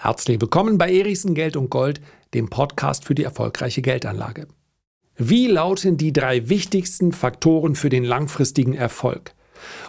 [0.00, 2.00] Herzlich willkommen bei Erichsen Geld und Gold,
[2.32, 4.46] dem Podcast für die erfolgreiche Geldanlage.
[5.16, 9.34] Wie lauten die drei wichtigsten Faktoren für den langfristigen Erfolg?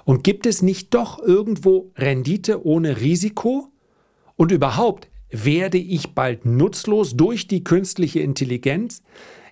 [0.06, 3.67] Und gibt es nicht doch irgendwo Rendite ohne Risiko?
[4.35, 9.03] Und überhaupt, werde ich bald nutzlos durch die künstliche Intelligenz?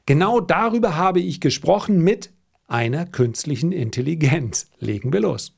[0.08, 2.32] Genau darüber habe ich gesprochen mit
[2.66, 4.66] einer künstlichen Intelligenz.
[4.80, 5.56] Legen wir los.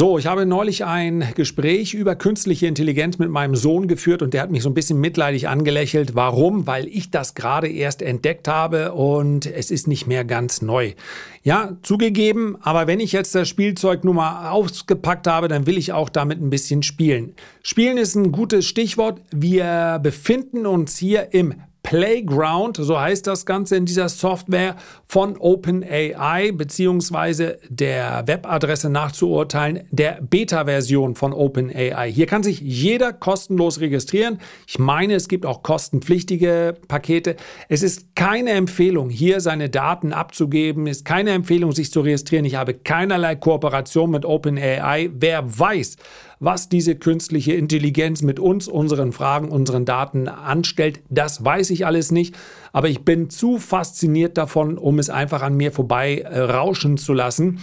[0.00, 4.40] So, ich habe neulich ein Gespräch über künstliche Intelligenz mit meinem Sohn geführt und der
[4.40, 6.14] hat mich so ein bisschen mitleidig angelächelt.
[6.14, 6.66] Warum?
[6.66, 10.94] Weil ich das gerade erst entdeckt habe und es ist nicht mehr ganz neu.
[11.42, 15.92] Ja, zugegeben, aber wenn ich jetzt das Spielzeug nun mal ausgepackt habe, dann will ich
[15.92, 17.34] auch damit ein bisschen spielen.
[17.62, 19.20] Spielen ist ein gutes Stichwort.
[19.30, 24.76] Wir befinden uns hier im Playground, so heißt das Ganze in dieser Software
[25.06, 32.12] von OpenAI, beziehungsweise der Webadresse nachzuurteilen, der Beta-Version von OpenAI.
[32.12, 34.38] Hier kann sich jeder kostenlos registrieren.
[34.66, 37.36] Ich meine, es gibt auch kostenpflichtige Pakete.
[37.68, 42.44] Es ist keine Empfehlung, hier seine Daten abzugeben, Es ist keine Empfehlung, sich zu registrieren.
[42.44, 45.10] Ich habe keinerlei Kooperation mit OpenAI.
[45.14, 45.96] Wer weiß,
[46.40, 52.10] was diese künstliche Intelligenz mit uns, unseren Fragen, unseren Daten anstellt, das weiß ich alles
[52.10, 52.34] nicht.
[52.72, 57.12] Aber ich bin zu fasziniert davon, um es einfach an mir vorbei äh, rauschen zu
[57.12, 57.60] lassen.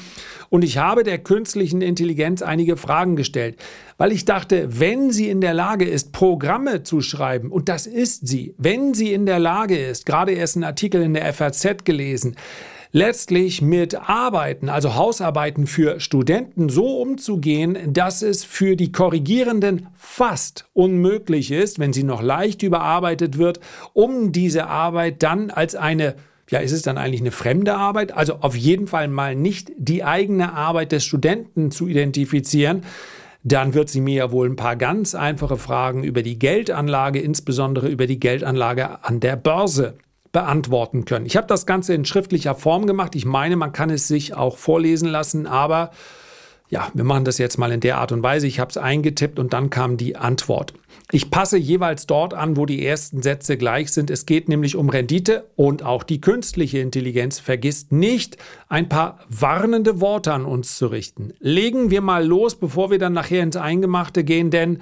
[0.49, 3.57] Und ich habe der künstlichen Intelligenz einige Fragen gestellt,
[3.97, 8.27] weil ich dachte, wenn sie in der Lage ist, Programme zu schreiben, und das ist
[8.27, 12.35] sie, wenn sie in der Lage ist, gerade erst einen Artikel in der FAZ gelesen,
[12.91, 20.65] letztlich mit Arbeiten, also Hausarbeiten für Studenten so umzugehen, dass es für die Korrigierenden fast
[20.73, 23.59] unmöglich ist, wenn sie noch leicht überarbeitet wird,
[23.93, 26.15] um diese Arbeit dann als eine
[26.49, 28.13] ja, ist es dann eigentlich eine fremde Arbeit?
[28.13, 32.83] Also auf jeden Fall mal nicht die eigene Arbeit des Studenten zu identifizieren.
[33.43, 37.87] Dann wird sie mir ja wohl ein paar ganz einfache Fragen über die Geldanlage, insbesondere
[37.87, 39.95] über die Geldanlage an der Börse
[40.31, 41.25] beantworten können.
[41.25, 43.15] Ich habe das Ganze in schriftlicher Form gemacht.
[43.15, 45.91] Ich meine, man kann es sich auch vorlesen lassen, aber
[46.69, 48.45] ja, wir machen das jetzt mal in der Art und Weise.
[48.45, 50.73] Ich habe es eingetippt und dann kam die Antwort.
[51.11, 54.11] Ich passe jeweils dort an, wo die ersten Sätze gleich sind.
[54.11, 58.35] Es geht nämlich um Rendite und auch die künstliche Intelligenz vergisst nicht,
[58.67, 61.33] ein paar warnende Worte an uns zu richten.
[61.39, 64.79] Legen wir mal los, bevor wir dann nachher ins Eingemachte gehen, denn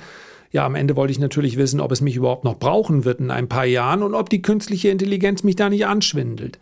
[0.51, 3.29] ja, am Ende wollte ich natürlich wissen, ob es mich überhaupt noch brauchen wird in
[3.29, 6.57] ein paar Jahren und ob die künstliche Intelligenz mich da nicht anschwindelt.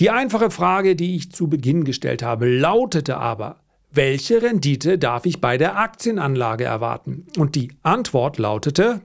[0.00, 3.60] Die einfache Frage, die ich zu Beginn gestellt habe, lautete aber,
[3.96, 7.26] welche Rendite darf ich bei der Aktienanlage erwarten?
[7.38, 9.00] Und die Antwort lautete,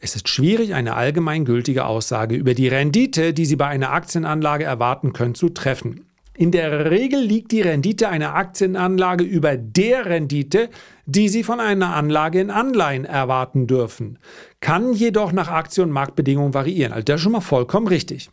[0.00, 5.12] es ist schwierig, eine allgemeingültige Aussage über die Rendite, die Sie bei einer Aktienanlage erwarten
[5.12, 6.06] können, zu treffen.
[6.34, 10.70] In der Regel liegt die Rendite einer Aktienanlage über der Rendite,
[11.04, 14.18] die Sie von einer Anlage in Anleihen erwarten dürfen,
[14.60, 16.92] kann jedoch nach Aktie- und Marktbedingungen variieren.
[16.92, 18.30] Also das ist schon mal vollkommen richtig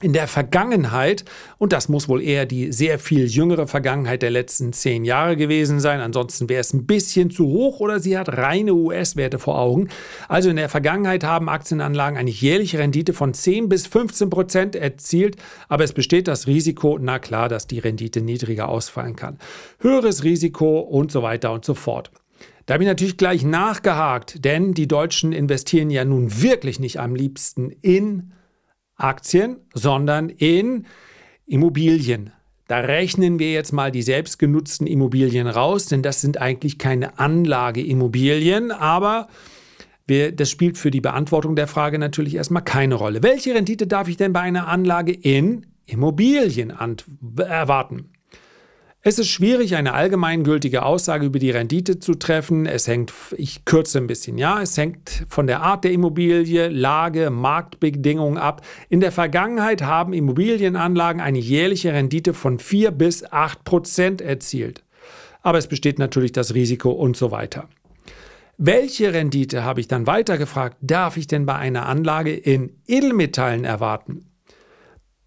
[0.00, 1.24] in der Vergangenheit,
[1.58, 5.80] und das muss wohl eher die sehr viel jüngere Vergangenheit der letzten zehn Jahre gewesen
[5.80, 9.88] sein, ansonsten wäre es ein bisschen zu hoch oder sie hat reine US-Werte vor Augen.
[10.28, 15.36] Also in der Vergangenheit haben Aktienanlagen eine jährliche Rendite von 10 bis 15 Prozent erzielt,
[15.68, 19.38] aber es besteht das Risiko, na klar, dass die Rendite niedriger ausfallen kann.
[19.80, 22.10] Höheres Risiko und so weiter und so fort.
[22.66, 27.14] Da habe ich natürlich gleich nachgehakt, denn die Deutschen investieren ja nun wirklich nicht am
[27.14, 28.32] liebsten in
[29.74, 30.86] sondern in
[31.46, 32.32] Immobilien.
[32.66, 38.70] Da rechnen wir jetzt mal die selbstgenutzten Immobilien raus, denn das sind eigentlich keine Anlageimmobilien,
[38.72, 39.28] aber
[40.06, 43.22] wir, das spielt für die Beantwortung der Frage natürlich erstmal keine Rolle.
[43.22, 46.72] Welche Rendite darf ich denn bei einer Anlage in Immobilien
[47.38, 48.13] erwarten?
[49.06, 52.64] Es ist schwierig, eine allgemeingültige Aussage über die Rendite zu treffen.
[52.64, 57.28] Es hängt, ich kürze ein bisschen, ja, es hängt von der Art der Immobilie, Lage,
[57.28, 58.62] Marktbedingungen ab.
[58.88, 64.84] In der Vergangenheit haben Immobilienanlagen eine jährliche Rendite von 4 bis 8 Prozent erzielt.
[65.42, 67.68] Aber es besteht natürlich das Risiko und so weiter.
[68.56, 73.66] Welche Rendite, habe ich dann weiter gefragt, darf ich denn bei einer Anlage in Edelmetallen
[73.66, 74.30] erwarten?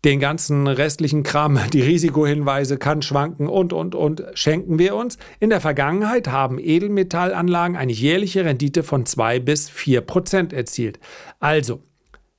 [0.06, 5.18] Den ganzen restlichen Kram, die Risikohinweise kann schwanken und, und, und schenken wir uns.
[5.40, 11.00] In der Vergangenheit haben Edelmetallanlagen eine jährliche Rendite von 2 bis 4 Prozent erzielt.
[11.40, 11.82] Also,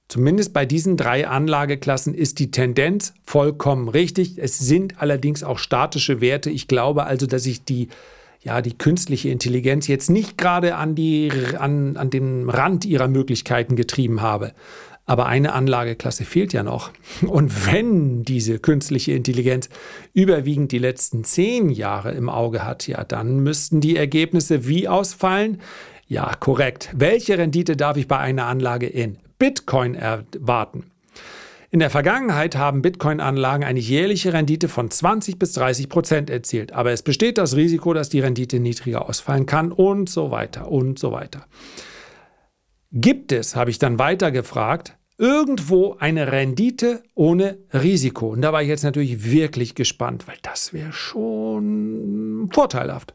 [0.08, 4.38] zumindest bei diesen drei Anlageklassen ist die Tendenz vollkommen richtig.
[4.38, 6.50] Es sind allerdings auch statische Werte.
[6.50, 7.88] Ich glaube also, dass ich die
[8.40, 13.74] ja, die künstliche Intelligenz jetzt nicht gerade an, die, an, an den Rand ihrer Möglichkeiten
[13.74, 14.52] getrieben habe.
[15.08, 16.90] Aber eine Anlageklasse fehlt ja noch.
[17.26, 19.70] Und wenn diese künstliche Intelligenz
[20.12, 25.62] überwiegend die letzten zehn Jahre im Auge hat, ja, dann müssten die Ergebnisse wie ausfallen?
[26.08, 26.90] Ja, korrekt.
[26.94, 30.90] Welche Rendite darf ich bei einer Anlage in Bitcoin erwarten?
[31.70, 36.92] In der Vergangenheit haben Bitcoin-Anlagen eine jährliche Rendite von 20 bis 30 Prozent erzielt, aber
[36.92, 41.12] es besteht das Risiko, dass die Rendite niedriger ausfallen kann und so weiter und so
[41.12, 41.46] weiter.
[42.92, 48.28] Gibt es, habe ich dann weiter gefragt, irgendwo eine Rendite ohne Risiko?
[48.28, 53.12] Und da war ich jetzt natürlich wirklich gespannt, weil das wäre schon vorteilhaft.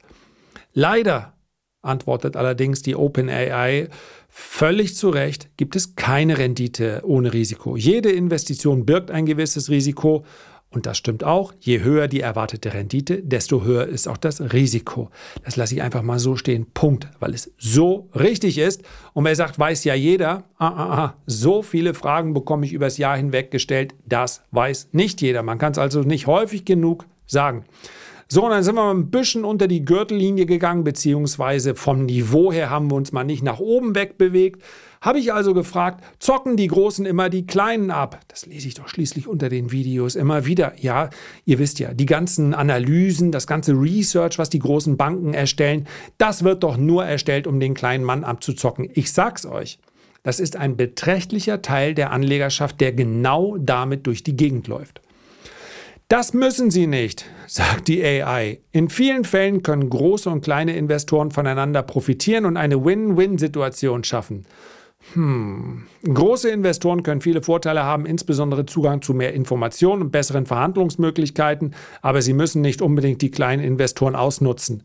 [0.73, 1.33] Leider,
[1.81, 3.89] antwortet allerdings die OpenAI
[4.29, 7.75] völlig zu Recht, gibt es keine Rendite ohne Risiko.
[7.75, 10.25] Jede Investition birgt ein gewisses Risiko
[10.73, 11.53] und das stimmt auch.
[11.59, 15.09] Je höher die erwartete Rendite, desto höher ist auch das Risiko.
[15.45, 16.65] Das lasse ich einfach mal so stehen.
[16.73, 17.07] Punkt.
[17.19, 18.83] Weil es so richtig ist.
[19.13, 20.43] Und wer sagt, weiß ja jeder.
[20.57, 21.13] Ah, ah, ah.
[21.25, 23.93] So viele Fragen bekomme ich übers Jahr hinweg gestellt.
[24.05, 25.43] Das weiß nicht jeder.
[25.43, 27.65] Man kann es also nicht häufig genug sagen.
[28.27, 32.51] So, und dann sind wir mal ein bisschen unter die Gürtellinie gegangen, beziehungsweise vom Niveau
[32.51, 34.61] her haben wir uns mal nicht nach oben wegbewegt.
[35.03, 38.21] Habe ich also gefragt, zocken die Großen immer die Kleinen ab?
[38.29, 40.75] Das lese ich doch schließlich unter den Videos immer wieder.
[40.79, 41.09] Ja,
[41.43, 46.45] ihr wisst ja, die ganzen Analysen, das ganze Research, was die großen Banken erstellen, das
[46.45, 48.89] wird doch nur erstellt, um den kleinen Mann abzuzocken.
[48.93, 49.77] Ich sag's euch.
[50.23, 55.01] Das ist ein beträchtlicher Teil der Anlegerschaft, der genau damit durch die Gegend läuft.
[56.07, 58.61] Das müssen sie nicht, sagt die AI.
[58.71, 64.45] In vielen Fällen können große und kleine Investoren voneinander profitieren und eine Win-Win-Situation schaffen.
[65.13, 65.83] Hm.
[66.03, 72.21] Große Investoren können viele Vorteile haben, insbesondere Zugang zu mehr Informationen und besseren Verhandlungsmöglichkeiten, aber
[72.21, 74.83] sie müssen nicht unbedingt die kleinen Investoren ausnutzen.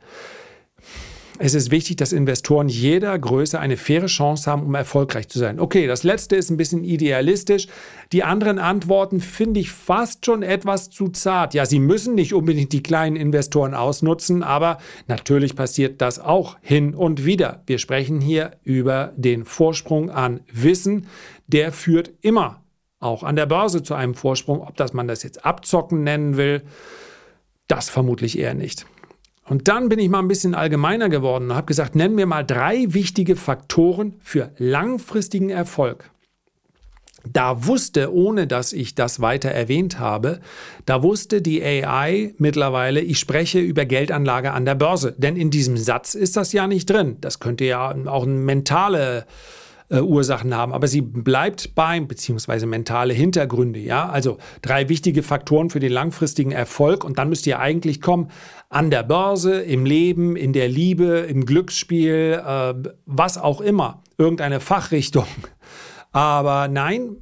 [1.40, 5.60] Es ist wichtig, dass Investoren jeder Größe eine faire Chance haben, um erfolgreich zu sein.
[5.60, 7.68] Okay, das letzte ist ein bisschen idealistisch.
[8.10, 11.54] Die anderen Antworten finde ich fast schon etwas zu zart.
[11.54, 16.92] Ja, sie müssen nicht unbedingt die kleinen Investoren ausnutzen, aber natürlich passiert das auch hin
[16.92, 17.62] und wieder.
[17.66, 21.06] Wir sprechen hier über den Vorsprung an Wissen.
[21.46, 22.64] Der führt immer
[22.98, 24.60] auch an der Börse zu einem Vorsprung.
[24.60, 26.62] Ob das man das jetzt abzocken nennen will,
[27.68, 28.86] das vermutlich eher nicht.
[29.48, 32.44] Und dann bin ich mal ein bisschen allgemeiner geworden und habe gesagt, nennen wir mal
[32.44, 36.10] drei wichtige Faktoren für langfristigen Erfolg.
[37.26, 40.40] Da wusste, ohne dass ich das weiter erwähnt habe,
[40.86, 45.14] da wusste die AI mittlerweile, ich spreche über Geldanlage an der Börse.
[45.16, 47.16] Denn in diesem Satz ist das ja nicht drin.
[47.20, 49.26] Das könnte ja auch eine mentale
[49.90, 54.08] äh, Ursachen haben, aber sie bleibt beim, beziehungsweise mentale Hintergründe, ja.
[54.08, 58.30] Also drei wichtige Faktoren für den langfristigen Erfolg und dann müsst ihr eigentlich kommen,
[58.68, 62.74] an der Börse, im Leben, in der Liebe, im Glücksspiel, äh,
[63.06, 65.26] was auch immer, irgendeine Fachrichtung.
[66.12, 67.16] Aber nein,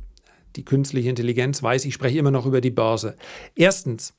[0.56, 3.16] die künstliche Intelligenz weiß, ich spreche immer noch über die Börse.
[3.54, 4.14] Erstens,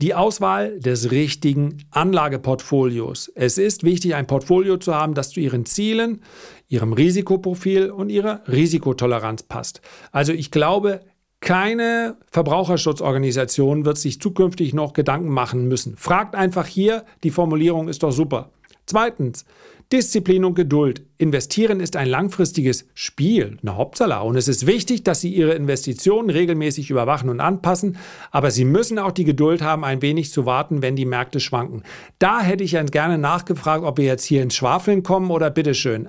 [0.00, 3.30] die Auswahl des richtigen Anlageportfolios.
[3.34, 6.22] Es ist wichtig, ein Portfolio zu haben, das zu Ihren Zielen,
[6.70, 9.82] Ihrem Risikoprofil und Ihrer Risikotoleranz passt.
[10.12, 11.00] Also ich glaube,
[11.40, 15.96] keine Verbraucherschutzorganisation wird sich zukünftig noch Gedanken machen müssen.
[15.96, 18.50] Fragt einfach hier, die Formulierung ist doch super.
[18.86, 19.44] Zweitens,
[19.92, 21.04] Disziplin und Geduld.
[21.18, 24.24] Investieren ist ein langfristiges Spiel, eine Hauptsache.
[24.24, 27.96] Und es ist wichtig, dass Sie Ihre Investitionen regelmäßig überwachen und anpassen.
[28.30, 31.82] Aber Sie müssen auch die Geduld haben, ein wenig zu warten, wenn die Märkte schwanken.
[32.20, 36.08] Da hätte ich gerne nachgefragt, ob wir jetzt hier ins Schwafeln kommen oder bitteschön.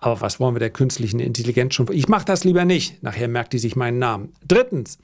[0.00, 1.86] Aber was wollen wir der künstlichen Intelligenz schon?
[1.92, 3.02] Ich mache das lieber nicht.
[3.02, 4.32] Nachher merkt die sich meinen Namen.
[4.46, 4.98] Drittens,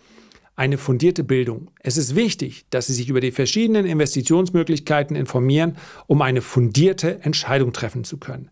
[0.56, 1.70] eine fundierte Bildung.
[1.82, 5.76] Es ist wichtig, dass Sie sich über die verschiedenen Investitionsmöglichkeiten informieren,
[6.06, 8.50] um eine fundierte Entscheidung treffen zu können.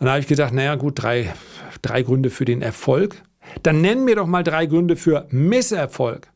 [0.00, 1.32] Und da habe ich gedacht, naja gut, drei,
[1.80, 3.22] drei Gründe für den Erfolg.
[3.62, 6.28] Dann nennen wir doch mal drei Gründe für Misserfolg.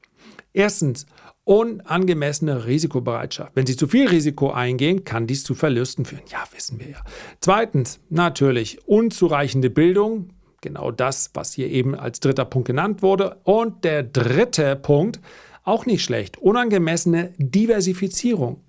[0.52, 1.06] Erstens,
[1.52, 3.52] unangemessene Risikobereitschaft.
[3.54, 6.23] Wenn Sie zu viel Risiko eingehen, kann dies zu Verlusten führen.
[6.30, 7.04] Ja, wissen wir ja.
[7.40, 10.30] Zweitens, natürlich unzureichende Bildung.
[10.62, 13.37] Genau das, was hier eben als dritter Punkt genannt wurde.
[13.44, 15.21] Und der dritte Punkt,
[15.62, 18.62] auch nicht schlecht, unangemessene Diversifizierung.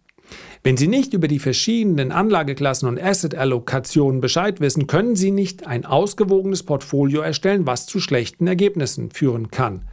[0.61, 5.85] Wenn Sie nicht über die verschiedenen Anlageklassen und Asset-Allokationen Bescheid wissen, können Sie nicht ein
[5.85, 9.85] ausgewogenes Portfolio erstellen, was zu schlechten Ergebnissen führen kann.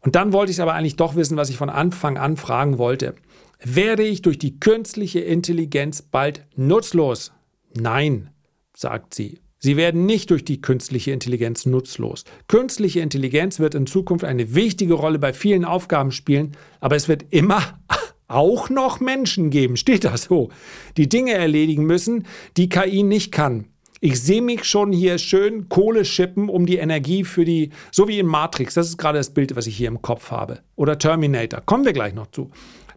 [0.00, 3.14] Und dann wollte ich aber eigentlich doch wissen, was ich von Anfang an fragen wollte.
[3.62, 7.32] Werde ich durch die künstliche Intelligenz bald nutzlos?
[7.74, 8.30] Nein,
[8.74, 9.40] sagt sie.
[9.60, 12.24] Sie werden nicht durch die künstliche Intelligenz nutzlos.
[12.46, 17.24] Künstliche Intelligenz wird in Zukunft eine wichtige Rolle bei vielen Aufgaben spielen, aber es wird
[17.30, 17.80] immer
[18.28, 20.50] auch noch Menschen geben, steht da so,
[20.96, 22.26] die Dinge erledigen müssen,
[22.56, 23.66] die KI nicht kann.
[24.00, 28.18] Ich sehe mich schon hier schön Kohle schippen, um die Energie für die, so wie
[28.18, 30.60] in Matrix, das ist gerade das Bild, was ich hier im Kopf habe.
[30.76, 32.50] Oder Terminator, kommen wir gleich noch zu.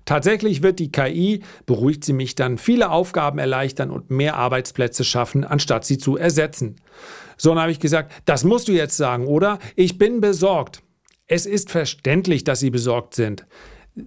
[0.06, 5.44] Tatsächlich wird die KI, beruhigt sie mich dann, viele Aufgaben erleichtern und mehr Arbeitsplätze schaffen,
[5.44, 6.76] anstatt sie zu ersetzen.
[7.38, 9.60] So, dann habe ich gesagt, das musst du jetzt sagen, oder?
[9.76, 10.84] Ich bin besorgt.
[11.28, 13.48] Es ist verständlich, dass Sie besorgt sind.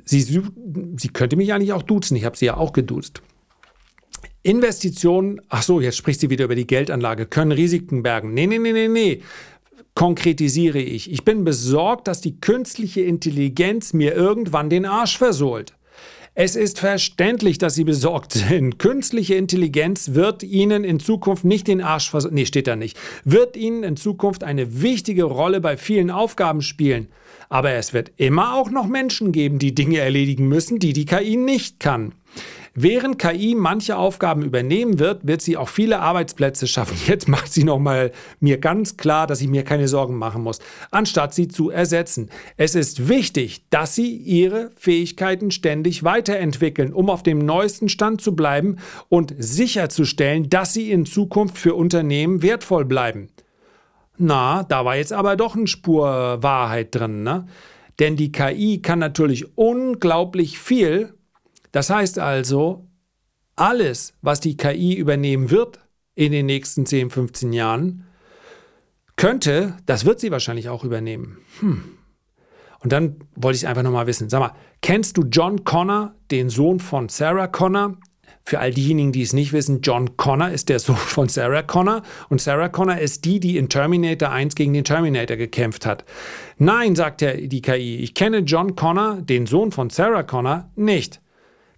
[0.05, 3.23] Sie, sie könnte mich eigentlich auch duzen, ich habe sie ja auch geduzt.
[4.45, 8.35] Investitionen, ach so, jetzt spricht sie wieder über die Geldanlage, können Risiken bergen.
[8.35, 9.23] Nee, nee, nee, nee, nee.
[9.95, 11.11] Konkretisiere ich.
[11.11, 15.73] Ich bin besorgt, dass die künstliche Intelligenz mir irgendwann den Arsch versohlt.
[16.35, 18.79] Es ist verständlich, dass Sie besorgt sind.
[18.79, 22.35] Künstliche Intelligenz wird Ihnen in Zukunft nicht den Arsch versorgen.
[22.35, 22.99] Nee, steht da nicht.
[23.25, 27.09] Wird Ihnen in Zukunft eine wichtige Rolle bei vielen Aufgaben spielen.
[27.49, 31.37] Aber es wird immer auch noch Menschen geben, die Dinge erledigen müssen, die die KI
[31.37, 32.13] nicht kann.
[32.77, 36.97] Während KI manche Aufgaben übernehmen wird, wird sie auch viele Arbeitsplätze schaffen.
[37.07, 40.59] Jetzt macht sie nochmal mir ganz klar, dass ich mir keine Sorgen machen muss,
[40.91, 42.31] anstatt sie zu ersetzen.
[42.57, 48.35] Es ist wichtig, dass sie ihre Fähigkeiten ständig weiterentwickeln, um auf dem neuesten Stand zu
[48.35, 48.79] bleiben
[49.09, 53.29] und sicherzustellen, dass sie in Zukunft für Unternehmen wertvoll bleiben.
[54.17, 57.47] Na, da war jetzt aber doch eine Spur Wahrheit drin, ne?
[58.01, 61.15] Denn die KI kann natürlich unglaublich viel,
[61.75, 62.87] das heißt also,
[63.57, 65.81] alles, was die KI übernehmen wird
[66.15, 68.07] in den nächsten 10, 15 Jahren,
[69.17, 71.39] könnte, das wird sie wahrscheinlich auch übernehmen.
[71.59, 71.83] Hm.
[72.79, 74.53] Und dann wollte ich einfach nochmal wissen, sag mal,
[74.83, 77.97] kennst du John Connor, den Sohn von Sarah Connor?
[78.45, 82.03] Für all diejenigen, die es nicht wissen, John Connor ist der Sohn von Sarah Connor
[82.29, 86.05] und Sarah Connor ist die, die in Terminator 1 gegen den Terminator gekämpft hat.
[86.57, 91.21] Nein, sagt der, die KI, ich kenne John Connor, den Sohn von Sarah Connor, nicht.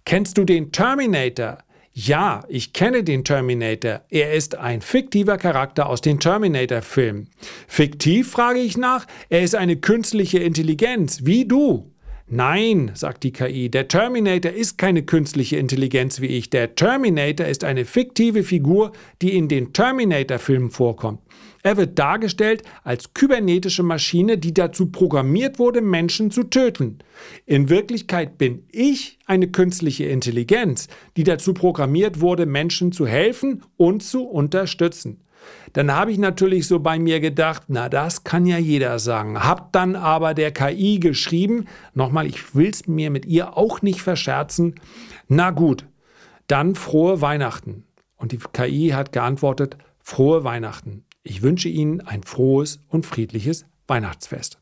[0.07, 1.57] Kennst du den Terminator?
[1.91, 4.03] Ja, ich kenne den Terminator.
[4.09, 7.27] Er ist ein fiktiver Charakter aus den Terminator-Filmen.
[7.67, 9.05] Fiktiv, frage ich nach.
[9.27, 11.91] Er ist eine künstliche Intelligenz, wie du.
[12.29, 16.49] Nein, sagt die KI, der Terminator ist keine künstliche Intelligenz wie ich.
[16.49, 21.19] Der Terminator ist eine fiktive Figur, die in den Terminator-Filmen vorkommt.
[21.67, 26.99] Er wird dargestellt als kybernetische Maschine, die dazu programmiert wurde, Menschen zu töten.
[27.45, 34.01] In Wirklichkeit bin ich eine künstliche Intelligenz, die dazu programmiert wurde, Menschen zu helfen und
[34.01, 35.25] zu unterstützen.
[35.73, 39.43] Dann habe ich natürlich so bei mir gedacht, na das kann ja jeder sagen.
[39.43, 44.01] Hab dann aber der KI geschrieben, nochmal, ich will es mir mit ihr auch nicht
[44.01, 44.75] verscherzen,
[45.27, 45.85] na gut,
[46.47, 47.83] dann frohe Weihnachten.
[48.15, 51.03] Und die KI hat geantwortet, frohe Weihnachten.
[51.29, 54.59] Ich wünsche Ihnen ein frohes und friedliches Weihnachtsfest.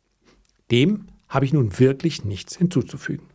[0.71, 3.27] Dem habe ich nun wirklich nichts hinzuzufügen.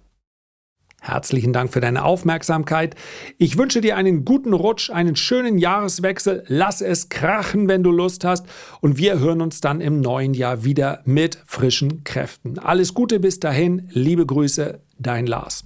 [1.00, 2.96] Herzlichen Dank für deine Aufmerksamkeit.
[3.38, 6.44] Ich wünsche dir einen guten Rutsch, einen schönen Jahreswechsel.
[6.48, 8.46] Lass es krachen, wenn du Lust hast.
[8.80, 12.58] Und wir hören uns dann im neuen Jahr wieder mit frischen Kräften.
[12.58, 13.88] Alles Gute bis dahin.
[13.92, 15.64] Liebe Grüße, dein Lars.